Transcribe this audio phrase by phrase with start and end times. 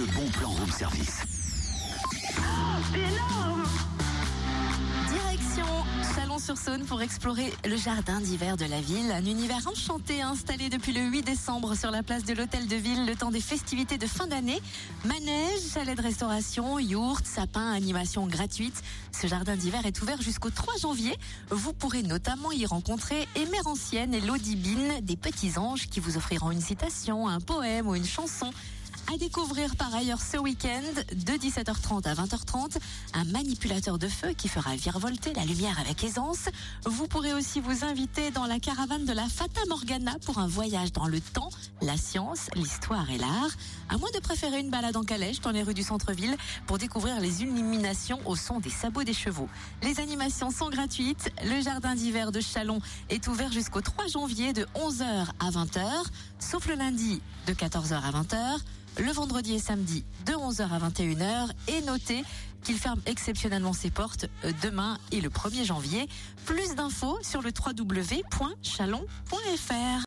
[0.00, 1.24] le bon plan room service.
[2.90, 3.64] C'est énorme
[5.10, 5.66] Direction
[6.14, 9.10] Chalon-sur-Saône pour explorer le jardin d'hiver de la ville.
[9.12, 13.04] Un univers enchanté installé depuis le 8 décembre sur la place de l'hôtel de ville
[13.04, 14.62] le temps des festivités de fin d'année.
[15.04, 18.82] Manège, chalet de restauration, yourte, sapin, animation gratuite.
[19.12, 21.14] Ce jardin d'hiver est ouvert jusqu'au 3 janvier.
[21.50, 26.52] Vous pourrez notamment y rencontrer Aimère Ancienne et Lodibine, des petits anges qui vous offriront
[26.52, 28.50] une citation, un poème ou une chanson.
[29.12, 32.76] À découvrir par ailleurs ce week-end, de 17h30 à 20h30,
[33.14, 36.48] un manipulateur de feu qui fera virevolter la lumière avec aisance.
[36.84, 40.92] Vous pourrez aussi vous inviter dans la caravane de la Fata Morgana pour un voyage
[40.92, 41.48] dans le temps,
[41.82, 43.50] la science, l'histoire et l'art.
[43.88, 46.36] À moins de préférer une balade en calèche dans les rues du centre-ville
[46.68, 49.48] pour découvrir les illuminations au son des sabots des chevaux.
[49.82, 51.32] Les animations sont gratuites.
[51.42, 56.04] Le jardin d'hiver de Chalon est ouvert jusqu'au 3 janvier de 11h à 20h,
[56.38, 58.60] sauf le lundi de 14h à 20h
[58.98, 62.24] le vendredi et samedi de 11h à 21h et notez
[62.62, 66.08] qu'il ferme exceptionnellement ses portes euh, demain et le 1er janvier.
[66.46, 69.00] Plus d'infos sur le www.chalon.fr.